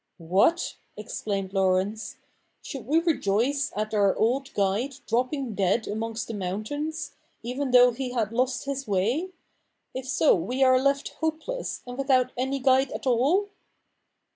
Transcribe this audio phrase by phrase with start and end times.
[0.35, 2.17] 'What!' exclaimed Laurence,'
[2.65, 7.11] should we rejoice at our old guide dropping dead amongst the mountains,
[7.43, 9.29] even though he had lost his way;
[9.93, 13.49] if so we are left hope less, and without any guide at all?